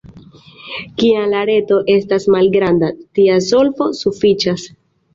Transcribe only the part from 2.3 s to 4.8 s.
malgranda, tia solvo sufiĉas.